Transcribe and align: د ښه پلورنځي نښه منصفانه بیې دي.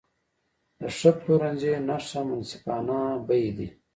د 0.79 0.81
ښه 0.97 1.11
پلورنځي 1.19 1.73
نښه 1.87 2.21
منصفانه 2.29 2.99
بیې 3.27 3.49
دي. 3.57 3.67